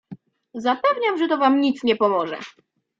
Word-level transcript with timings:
"Zapewniam, 0.55 1.17
że 1.17 1.27
to 1.27 1.37
wam 1.37 1.61
nic 1.61 1.83
nie 1.83 1.95
pomoże." 1.95 2.37